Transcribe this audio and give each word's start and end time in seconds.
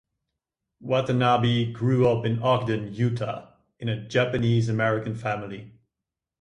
Watanabe 0.79 1.73
grew 1.73 2.09
up 2.09 2.25
in 2.25 2.41
Ogden, 2.41 2.91
Utah 2.91 3.53
in 3.77 3.87
a 3.87 4.03
Japanese 4.07 4.67
American 4.67 5.13
family. 5.13 5.73